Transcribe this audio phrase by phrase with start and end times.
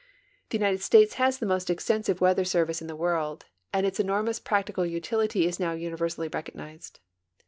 [0.49, 4.39] The United States has the most extensive weather service in the world, and its enormous
[4.39, 6.99] practical utilit}^ is now universally recognized.